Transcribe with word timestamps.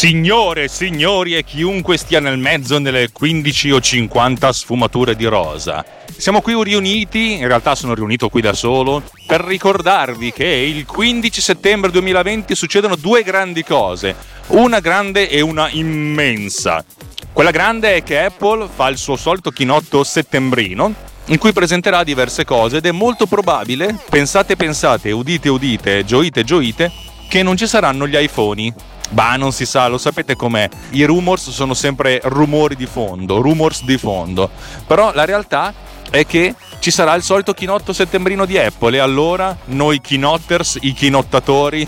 Signore, 0.00 0.68
signori 0.68 1.36
e 1.36 1.44
chiunque 1.44 1.98
stia 1.98 2.20
nel 2.20 2.38
mezzo 2.38 2.78
nelle 2.78 3.12
15 3.12 3.70
o 3.72 3.80
50 3.80 4.50
sfumature 4.50 5.14
di 5.14 5.26
rosa. 5.26 5.84
Siamo 6.16 6.40
qui 6.40 6.54
riuniti, 6.64 7.34
in 7.34 7.46
realtà 7.46 7.74
sono 7.74 7.92
riunito 7.92 8.30
qui 8.30 8.40
da 8.40 8.54
solo, 8.54 9.02
per 9.26 9.42
ricordarvi 9.42 10.32
che 10.32 10.46
il 10.46 10.86
15 10.86 11.42
settembre 11.42 11.90
2020 11.90 12.54
succedono 12.54 12.96
due 12.96 13.22
grandi 13.22 13.62
cose, 13.62 14.16
una 14.46 14.80
grande 14.80 15.28
e 15.28 15.42
una 15.42 15.68
immensa. 15.68 16.82
Quella 17.30 17.50
grande 17.50 17.96
è 17.96 18.02
che 18.02 18.24
Apple 18.24 18.70
fa 18.74 18.88
il 18.88 18.96
suo 18.96 19.16
solito 19.16 19.50
chinotto 19.50 20.02
settembrino, 20.02 20.94
in 21.26 21.36
cui 21.36 21.52
presenterà 21.52 22.04
diverse 22.04 22.46
cose 22.46 22.78
ed 22.78 22.86
è 22.86 22.90
molto 22.90 23.26
probabile, 23.26 23.98
pensate 24.08 24.56
pensate, 24.56 25.10
udite 25.10 25.50
udite, 25.50 26.06
gioite 26.06 26.42
gioite, 26.42 26.90
che 27.28 27.42
non 27.42 27.58
ci 27.58 27.66
saranno 27.66 28.08
gli 28.08 28.16
iPhone. 28.16 28.74
Bah, 29.10 29.36
non 29.36 29.52
si 29.52 29.66
sa, 29.66 29.88
lo 29.88 29.98
sapete 29.98 30.36
com'è. 30.36 30.68
I 30.90 31.04
rumors 31.04 31.50
sono 31.50 31.74
sempre 31.74 32.20
rumori 32.24 32.76
di 32.76 32.86
fondo, 32.86 33.40
rumors 33.40 33.82
di 33.84 33.98
fondo. 33.98 34.50
Però 34.86 35.12
la 35.12 35.24
realtà 35.24 35.74
è 36.10 36.24
che 36.24 36.54
ci 36.78 36.90
sarà 36.90 37.14
il 37.14 37.22
solito 37.22 37.52
chinotto 37.52 37.92
settembrino 37.92 38.44
di 38.44 38.56
Apple 38.56 38.96
e 38.96 39.00
allora 39.00 39.56
noi 39.66 40.00
chinotters, 40.00 40.78
i 40.82 40.92
chinottatori, 40.92 41.86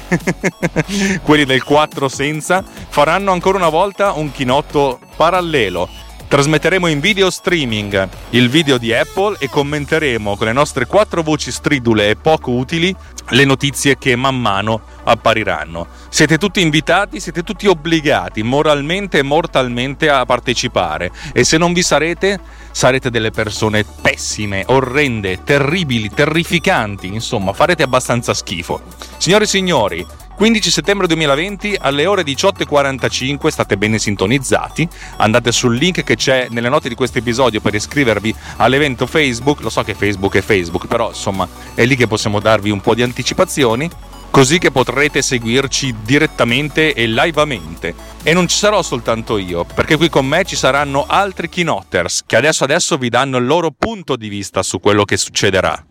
quelli 1.23 1.45
del 1.45 1.63
4 1.63 2.09
senza, 2.09 2.65
faranno 2.89 3.33
ancora 3.33 3.57
una 3.57 3.69
volta 3.69 4.13
un 4.13 4.31
chinotto 4.33 4.99
parallelo 5.17 6.11
Trasmetteremo 6.33 6.87
in 6.87 6.99
video 7.01 7.29
streaming 7.29 8.09
il 8.31 8.49
video 8.49 8.79
di 8.79 8.91
Apple 8.95 9.37
e 9.39 9.51
commenteremo 9.51 10.35
con 10.35 10.47
le 10.47 10.55
nostre 10.55 10.87
quattro 10.87 11.21
voci 11.21 11.53
stridule 11.53 12.09
e 12.09 12.17
poco 12.17 12.53
utili 12.53 12.97
le 13.29 13.45
notizie 13.45 13.99
che 13.99 14.17
man 14.17 14.41
mano 14.41 14.81
appariranno. 15.05 15.87
Siete 16.09 16.39
tutti 16.39 16.63
invitati, 16.63 17.21
siete 17.21 17.43
tutti 17.43 17.67
obbligati 17.67 18.43
moralmente 18.43 19.19
e 19.19 19.23
mortalmente 19.23 20.09
a 20.09 20.25
partecipare 20.25 21.11
e 21.35 21.45
se 21.45 21.59
non 21.59 21.75
vi 21.75 21.83
sarete, 21.83 22.41
sarete 22.71 23.11
delle 23.11 23.31
persone 23.31 23.85
pessime, 23.85 24.65
orrende, 24.69 25.45
terribili, 25.45 26.09
terrificanti, 26.09 27.09
insomma 27.09 27.53
farete 27.53 27.83
abbastanza 27.83 28.33
schifo. 28.33 28.81
Signore 29.19 29.45
e 29.45 29.49
signori, 29.49 30.07
15 30.43 30.71
settembre 30.73 31.07
2020 31.07 31.77
alle 31.79 32.05
ore 32.05 32.25
18.45 32.25 33.47
state 33.47 33.77
bene 33.77 34.01
sintonizzati, 34.01 34.89
andate 35.19 35.53
sul 35.53 35.77
link 35.77 36.03
che 36.03 36.17
c'è 36.17 36.49
nelle 36.51 36.69
note 36.69 36.89
di 36.89 36.97
questo 36.97 37.19
episodio 37.19 37.61
per 37.61 37.77
iscrivervi 37.77 38.35
all'evento 38.57 39.07
Facebook, 39.07 39.61
lo 39.61 39.71
so 39.71 39.85
che 39.85 39.95
Facebook 39.95 40.35
è 40.35 40.41
Facebook, 40.41 40.89
però 40.89 41.11
insomma 41.11 41.47
è 41.75 41.85
lì 41.85 41.95
che 41.95 42.09
possiamo 42.09 42.41
darvi 42.41 42.71
un 42.71 42.81
po' 42.81 42.97
di 42.97 43.05
anticipazioni, 43.05 43.89
così 44.33 44.59
che 44.59 44.73
potrete 44.73 45.23
seguirci 45.23 45.95
direttamente 46.03 46.93
e 46.93 47.07
liveamente. 47.07 47.95
E 48.25 48.33
non 48.33 48.49
ci 48.49 48.57
sarò 48.57 48.83
soltanto 48.83 49.39
io, 49.39 49.65
perché 49.65 49.97
qui 49.97 50.09
con 50.09 50.27
me 50.27 50.43
ci 50.45 50.57
saranno 50.57 51.05
altri 51.07 51.49
keynotters 51.49 52.25
che 52.27 52.35
adesso 52.35 52.65
adesso 52.65 52.97
vi 52.97 53.11
danno 53.11 53.37
il 53.37 53.47
loro 53.47 53.71
punto 53.71 54.17
di 54.17 54.29
vista 54.29 54.65
su 54.65 54.81
quello 54.81 55.05
che 55.05 55.17
succederà. 55.17 55.87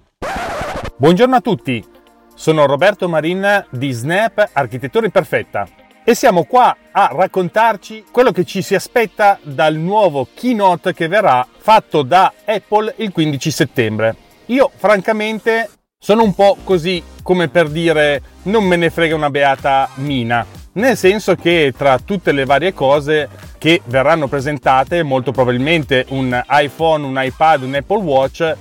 Buongiorno 0.98 1.38
a 1.38 1.42
tutti, 1.42 1.84
sono 2.42 2.66
Roberto 2.66 3.08
Marin 3.08 3.68
di 3.70 3.92
Snap 3.92 4.50
Architettura 4.54 5.06
Imperfetta 5.06 5.68
e 6.04 6.16
siamo 6.16 6.46
qua 6.46 6.76
a 6.92 7.12
raccontarci 7.14 8.06
quello 8.12 8.32
che 8.32 8.46
ci 8.46 8.64
si 8.64 8.74
aspetta 8.74 9.38
dal 9.44 9.76
nuovo 9.76 10.28
keynote 10.34 10.92
che 10.96 11.08
verrà 11.08 11.46
fatto 11.56 12.02
da 12.02 12.34
Apple 12.44 12.96
il 12.98 13.12
15 13.12 13.52
settembre. 13.52 14.16
Io 14.48 14.72
francamente 14.76 15.70
sono 16.00 16.24
un 16.24 16.34
po' 16.34 16.58
così 16.64 17.04
come 17.22 17.48
per 17.48 17.70
dire 17.70 18.24
non 18.46 18.64
me 18.64 18.76
ne 18.76 18.90
frega 18.90 19.14
una 19.14 19.30
beata 19.30 19.88
mina, 19.98 20.44
nel 20.74 20.98
senso 20.98 21.36
che 21.36 21.72
tra 21.78 22.00
tutte 22.00 22.32
le 22.32 22.46
varie 22.46 22.74
cose 22.74 23.30
che 23.60 23.84
verranno 23.86 24.28
presentate, 24.28 25.04
molto 25.04 25.32
probabilmente 25.32 26.08
un 26.10 26.44
iPhone, 26.50 27.06
un 27.06 27.22
iPad, 27.22 27.62
un 27.62 27.76
Apple 27.76 28.02
Watch, 28.02 28.56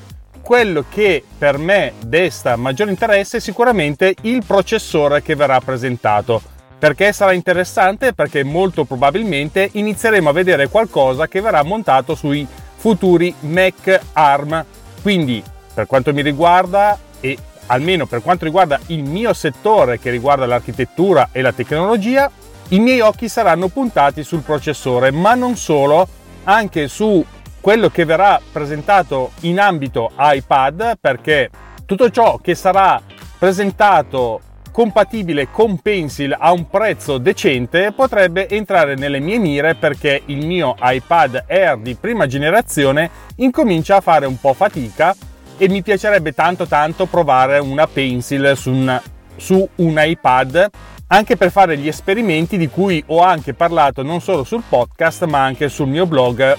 quello 0.51 0.85
che 0.91 1.23
per 1.39 1.59
me 1.59 1.93
desta 2.05 2.57
maggiore 2.57 2.91
interesse 2.91 3.37
è 3.37 3.41
sicuramente 3.41 4.17
il 4.23 4.43
processore 4.45 5.23
che 5.23 5.37
verrà 5.37 5.61
presentato. 5.61 6.43
Perché 6.77 7.13
sarà 7.13 7.35
interessante? 7.35 8.15
Perché 8.15 8.43
molto 8.43 8.83
probabilmente 8.83 9.69
inizieremo 9.71 10.29
a 10.29 10.33
vedere 10.33 10.69
qualcosa 10.69 11.29
che 11.29 11.41
verrà 11.41 11.63
montato 11.63 12.17
sui 12.17 12.45
futuri 12.75 13.33
Mac 13.43 14.01
ARM. 14.13 14.65
Quindi, 15.01 15.41
per 15.73 15.87
quanto 15.87 16.13
mi 16.13 16.21
riguarda 16.21 16.99
e 17.21 17.39
almeno 17.67 18.07
per 18.07 18.21
quanto 18.21 18.45
riguarda 18.45 18.81
il 18.87 19.05
mio 19.05 19.33
settore 19.33 20.01
che 20.01 20.11
riguarda 20.11 20.47
l'architettura 20.47 21.29
e 21.31 21.43
la 21.43 21.53
tecnologia, 21.53 22.29
i 22.71 22.81
miei 22.81 22.99
occhi 22.99 23.29
saranno 23.29 23.69
puntati 23.69 24.25
sul 24.25 24.41
processore, 24.41 25.13
ma 25.13 25.37
non 25.37 25.55
solo, 25.55 26.09
anche 26.43 26.89
su 26.89 27.25
quello 27.61 27.91
che 27.91 28.05
verrà 28.05 28.41
presentato 28.51 29.33
in 29.41 29.61
ambito 29.61 30.11
iPad 30.19 30.99
perché 31.01 31.51
tutto 31.85 32.11
ciò 32.11 32.39
che 32.39 32.55
sarà 32.55 33.01
presentato 33.39 34.41
compatibile 34.71 35.51
con 35.51 35.79
Pencil 35.81 36.35
a 36.39 36.53
un 36.53 36.69
prezzo 36.69 37.19
decente 37.19 37.93
potrebbe 37.93 38.49
entrare 38.49 38.95
nelle 38.95 39.19
mie 39.19 39.39
mire 39.39 39.75
perché 39.75 40.23
il 40.27 40.47
mio 40.47 40.77
iPad 40.81 41.45
Air 41.49 41.79
di 41.79 41.95
prima 41.97 42.27
generazione 42.27 43.11
incomincia 43.37 43.97
a 43.97 44.01
fare 44.01 44.27
un 44.27 44.39
po' 44.39 44.55
fatica 44.55 45.15
e 45.57 45.69
mi 45.69 45.83
piacerebbe 45.83 46.33
tanto 46.33 46.67
tanto 46.67 47.07
provare 47.07 47.59
una 47.59 47.87
Pencil 47.87 48.53
su 48.57 48.71
un, 48.71 49.01
su 49.37 49.69
un 49.77 49.95
iPad 49.99 50.71
anche 51.09 51.37
per 51.37 51.51
fare 51.51 51.77
gli 51.77 51.89
esperimenti 51.89 52.57
di 52.57 52.69
cui 52.69 53.03
ho 53.07 53.21
anche 53.21 53.53
parlato 53.53 54.03
non 54.03 54.21
solo 54.21 54.45
sul 54.45 54.63
podcast 54.67 55.25
ma 55.25 55.43
anche 55.43 55.69
sul 55.69 55.89
mio 55.89 56.07
blog 56.07 56.57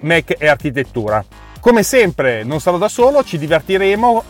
Mac 0.00 0.34
e 0.38 0.48
architettura. 0.48 1.24
Come 1.60 1.82
sempre 1.82 2.42
non 2.42 2.60
sarò 2.60 2.78
da 2.78 2.88
solo, 2.88 3.22
ci 3.22 3.38
divertiremo 3.38 4.24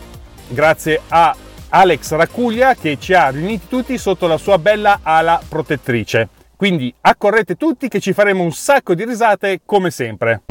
grazie 0.48 1.00
a 1.08 1.34
Alex 1.68 2.10
Raccuglia 2.12 2.74
che 2.74 2.98
ci 2.98 3.14
ha 3.14 3.28
riuniti 3.28 3.68
tutti 3.68 3.96
sotto 3.96 4.26
la 4.26 4.36
sua 4.36 4.58
bella 4.58 5.00
ala 5.02 5.40
protettrice. 5.48 6.28
Quindi 6.56 6.92
accorrete 7.00 7.54
tutti 7.54 7.88
che 7.88 8.00
ci 8.00 8.12
faremo 8.12 8.42
un 8.42 8.52
sacco 8.52 8.94
di 8.94 9.04
risate 9.04 9.60
come 9.64 9.90
sempre. 9.90 10.42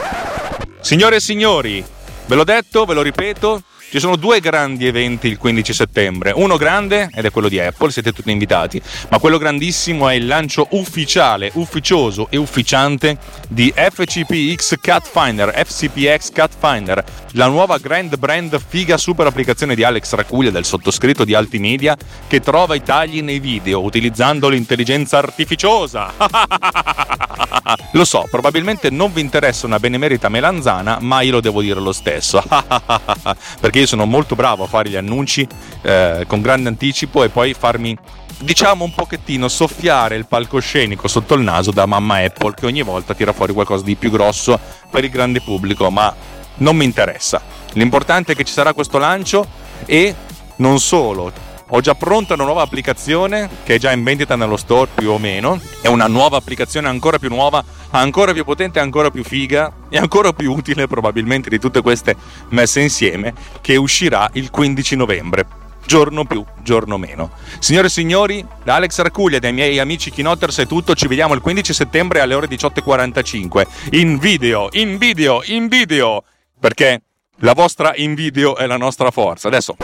Signore 0.80 1.18
e 1.18 1.20
signori, 1.20 1.86
ve 2.26 2.36
l'ho 2.36 2.44
detto, 2.44 2.86
ve 2.86 2.94
lo 2.94 3.02
ripeto, 3.02 3.62
ci 3.90 4.00
sono 4.00 4.16
due 4.16 4.40
grandi 4.40 4.86
eventi 4.86 5.28
il 5.28 5.38
15 5.38 5.74
settembre. 5.74 6.32
Uno 6.36 6.58
grande, 6.58 7.10
ed 7.14 7.26
è 7.26 7.32
quello 7.32 7.50
di 7.50 7.60
Apple, 7.60 7.92
siete 7.92 8.12
tutti 8.12 8.32
invitati, 8.32 8.82
ma 9.10 9.18
quello 9.18 9.38
grandissimo 9.38 10.08
è 10.08 10.14
il 10.14 10.28
lancio 10.28 10.68
ufficiale, 10.72 11.50
ufficioso 11.56 12.28
e 12.30 12.38
ufficiante 12.38 13.18
di 13.48 13.74
FCPX 13.76 14.76
Cut 14.80 15.10
Finder, 15.12 15.52
FCPX 15.66 16.32
Cut 16.32 16.52
Finder, 16.60 17.04
la 17.34 17.48
nuova 17.48 17.78
grand 17.78 18.16
brand 18.18 18.60
figa 18.66 18.98
super 18.98 19.26
applicazione 19.26 19.74
di 19.76 19.84
Alex 19.84 20.14
Racuglia 20.14 20.52
del 20.52 20.66
sottoscritto 20.66 21.24
di 21.24 21.34
Altimedia 21.34 21.98
che 22.28 22.40
trova 22.42 22.76
i 22.76 22.84
tagli 22.84 23.22
nei 23.22 23.40
video 23.40 23.82
utilizzando 23.82 24.50
l'intelligenza 24.50 25.18
artificiosa. 25.18 26.14
lo 27.94 28.06
so, 28.06 28.28
probabilmente 28.30 28.90
non 28.90 29.12
vi 29.14 29.22
interessa 29.22 29.66
una 29.66 29.80
benemerita 29.80 30.30
melanzana, 30.30 30.98
ma 31.02 31.22
io 31.22 31.34
lo 31.34 31.42
devo 31.42 31.62
dire 31.62 31.80
lo 31.80 31.92
stesso. 31.92 32.44
Perché 33.60 33.80
io 33.80 33.88
sono 33.88 34.06
molto 34.06 34.36
bravo 34.36 34.64
a 34.64 34.68
fare 34.68 34.90
gli 34.90 34.96
annunci 34.96 35.48
eh, 35.82 36.26
con 36.28 36.42
grande 36.42 36.70
anticipo 36.70 37.24
e 37.24 37.30
poi 37.30 37.54
farmi 37.54 37.98
diciamo 38.42 38.86
un 38.86 38.94
pochettino 38.94 39.50
soffiare 39.50 40.16
il 40.16 40.26
palcoscenico 40.26 41.10
sotto 41.10 41.34
il 41.34 41.42
naso 41.42 41.72
da 41.72 41.86
mamma 41.86 42.24
Apple 42.24 42.54
che 42.54 42.66
ogni 42.66 42.84
volta 42.84 43.14
tira 43.14 43.34
fuori 43.34 43.52
qualcosa 43.52 43.84
di 43.84 43.96
più 43.96 44.10
grosso 44.10 44.58
per 44.90 45.04
il 45.04 45.10
grande 45.10 45.42
pubblico, 45.42 45.90
ma 45.90 46.14
non 46.56 46.76
mi 46.76 46.86
interessa. 46.86 47.42
L'importante 47.74 48.34
è 48.34 48.36
che 48.36 48.44
ci 48.44 48.54
sarà 48.54 48.74
questo 48.74 48.98
lancio 48.98 49.46
e 49.86 50.16
non 50.58 50.80
solo, 50.80 51.32
ho 51.70 51.82
già 51.82 51.96
pronta 51.96 52.34
una 52.34 52.46
nuova 52.46 52.62
applicazione 52.62 53.50
che 53.64 53.76
è 53.76 53.80
già 53.80 53.92
in 53.92 54.04
vendita 54.04 54.36
nello 54.36 54.58
store 54.58 54.90
più 54.94 55.12
o 55.12 55.18
meno. 55.18 55.60
È 55.82 55.88
una 55.88 56.08
nuova 56.08 56.38
applicazione 56.38 56.88
ancora 56.88 57.20
più 57.20 57.30
nuova, 57.30 57.64
ancora 57.92 58.34
più 58.34 58.44
potente, 58.44 58.80
ancora 58.80 59.12
più 59.12 59.24
figa 59.24 59.72
e 59.90 59.98
ancora 59.98 60.34
più 60.34 60.54
utile 60.54 60.88
probabilmente 60.88 61.50
di 61.50 61.60
tutte 61.60 61.82
queste 61.82 62.16
messe 62.50 62.80
insieme 62.82 63.34
che 63.62 63.76
uscirà 63.76 64.30
il 64.34 64.50
15 64.50 64.96
novembre. 64.96 65.46
Giorno 65.86 66.24
più, 66.26 66.44
giorno 66.62 66.98
meno. 66.98 67.32
Signore 67.60 67.88
e 67.88 67.90
signori, 67.90 68.46
da 68.64 68.76
Alex 68.76 69.00
Arcuglia 69.00 69.38
e 69.38 69.40
dai 69.40 69.54
miei 69.54 69.80
amici 69.80 70.12
Kinotters 70.12 70.60
è 70.60 70.68
tutto. 70.68 70.94
Ci 70.94 71.08
vediamo 71.08 71.34
il 71.34 71.42
15 71.42 71.74
settembre 71.74 72.20
alle 72.20 72.36
ore 72.36 72.48
18.45. 72.48 73.66
In 73.92 74.20
video, 74.20 74.70
in 74.74 74.98
video, 74.98 75.42
in 75.46 75.68
video. 75.68 76.24
Perché 76.60 77.02
la 77.38 77.54
vostra 77.54 77.94
in 77.96 78.14
video 78.14 78.56
è 78.56 78.68
la 78.68 78.78
nostra 78.78 79.10
forza. 79.10 79.48
Adesso 79.48 79.76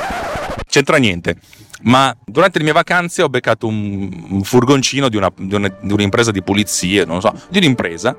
c'entra 0.76 0.98
niente. 0.98 1.38
Ma 1.84 2.16
durante 2.26 2.58
le 2.58 2.66
mie 2.66 2.74
vacanze 2.74 3.22
ho 3.22 3.30
beccato 3.30 3.68
un, 3.68 4.10
un 4.30 4.44
furgoncino 4.44 5.08
di, 5.08 5.16
una, 5.16 5.32
di, 5.36 5.56
una, 5.56 5.68
di, 5.68 5.94
un'impresa 5.94 6.32
di 6.32 6.42
pulizie, 6.42 7.06
non 7.06 7.22
so, 7.22 7.34
di 7.50 7.60
un'impresa. 7.60 8.18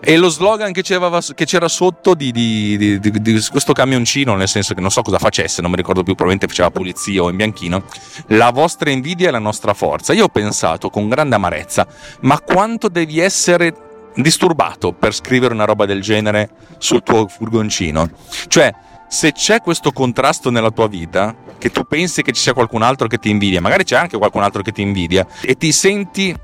E 0.00 0.16
lo 0.16 0.28
slogan 0.28 0.72
che 0.72 0.82
c'era, 0.82 1.20
che 1.34 1.44
c'era 1.44 1.66
sotto 1.66 2.14
di, 2.14 2.30
di, 2.30 3.48
questo 3.50 3.72
camioncino, 3.72 4.36
nel 4.36 4.46
senso 4.46 4.74
che 4.74 4.80
non 4.80 4.90
so 4.90 5.02
cosa 5.02 5.18
facesse, 5.18 5.60
non 5.60 5.70
mi 5.70 5.76
ricordo 5.76 6.02
più, 6.02 6.14
probabilmente 6.14 6.46
faceva 6.46 6.70
pulizia 6.70 7.22
o 7.22 7.30
in 7.30 7.36
bianchino, 7.36 7.82
la 8.28 8.50
vostra 8.50 8.90
invidia 8.90 9.28
è 9.28 9.30
la 9.30 9.40
nostra 9.40 9.74
forza. 9.74 10.12
Io 10.12 10.24
ho 10.24 10.28
pensato 10.28 10.88
con 10.90 11.08
grande 11.08 11.34
amarezza, 11.34 11.86
ma 12.20 12.38
quanto 12.40 12.88
devi 12.88 13.18
essere 13.18 13.74
disturbato 14.14 14.92
per 14.92 15.14
scrivere 15.14 15.52
una 15.54 15.64
roba 15.64 15.84
del 15.84 16.00
genere 16.00 16.50
sul 16.78 17.02
tuo 17.02 17.26
furgoncino? 17.26 18.08
Cioè, 18.46 18.72
se 19.08 19.32
c'è 19.32 19.60
questo 19.60 19.90
contrasto 19.90 20.50
nella 20.50 20.70
tua 20.70 20.86
vita, 20.86 21.34
che 21.58 21.70
tu 21.70 21.84
pensi 21.84 22.22
che 22.22 22.32
ci 22.32 22.40
sia 22.40 22.52
qualcun 22.52 22.82
altro 22.82 23.08
che 23.08 23.18
ti 23.18 23.30
invidia, 23.30 23.60
magari 23.60 23.84
c'è 23.84 23.96
anche 23.96 24.18
qualcun 24.18 24.42
altro 24.42 24.62
che 24.62 24.72
ti 24.72 24.82
invidia, 24.82 25.26
e 25.40 25.56
ti 25.56 25.72
senti 25.72 26.34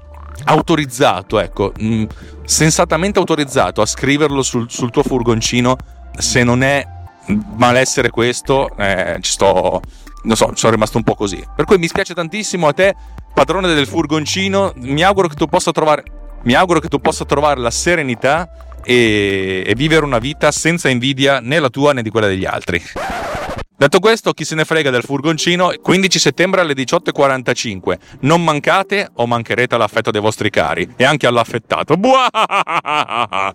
autorizzato, 0.44 1.38
ecco, 1.38 1.72
mh, 1.76 1.87
mm, 1.87 2.05
sensatamente 2.44 3.19
autorizzato 3.19 3.81
a 3.81 3.87
scriverlo 3.87 4.43
sul, 4.43 4.70
sul, 4.70 4.90
tuo 4.90 5.02
furgoncino, 5.02 5.76
se 6.16 6.43
non 6.43 6.62
è 6.62 6.84
malessere 7.56 8.11
questo, 8.11 8.75
eh, 8.76 9.19
ci 9.20 9.31
sto, 9.31 9.81
non 10.22 10.37
so, 10.37 10.50
sono 10.55 10.72
rimasto 10.72 10.96
un 10.96 11.05
po' 11.05 11.14
così. 11.14 11.43
Per 11.55 11.64
cui 11.64 11.78
mi 11.78 11.87
spiace 11.87 12.14
tantissimo 12.14 12.67
a 12.67 12.72
te, 12.72 12.94
padrone 13.32 13.72
del 13.72 13.87
furgoncino, 13.87 14.72
mi 14.76 15.02
auguro 15.02 15.28
che 15.28 15.37
tu 15.37 15.46
possa 15.46 15.70
trovare, 15.70 16.02
mi 16.43 16.55
auguro 16.55 16.81
che 16.81 16.88
tu 16.88 17.00
possa 17.00 17.25
trovare 17.25 17.60
la 17.60 17.70
serenità 17.70 18.49
e, 18.84 19.64
e 19.66 19.75
vivere 19.75 20.04
una 20.04 20.19
vita 20.19 20.52
senza 20.52 20.88
invidia 20.88 21.40
né 21.40 21.58
la 21.58 21.70
tua 21.70 21.92
né 21.92 22.02
di 22.02 22.10
quella 22.10 22.28
degli 22.28 22.44
altri. 22.44 22.82
Detto 23.76 23.98
questo, 23.98 24.32
chi 24.32 24.44
se 24.44 24.54
ne 24.54 24.64
frega 24.64 24.90
del 24.90 25.02
furgoncino, 25.02 25.72
15 25.82 26.19
settembre 26.19 26.60
alle 26.60 26.75
18.45. 26.75 27.98
Non 28.20 28.44
mancate 28.44 29.10
o 29.14 29.26
mancherete 29.26 29.75
all'affetto 29.75 30.12
dei 30.12 30.20
vostri 30.20 30.48
cari 30.48 30.94
e 30.96 31.04
anche 31.04 31.26
all'affettato. 31.26 31.96
Buah! 31.96 33.54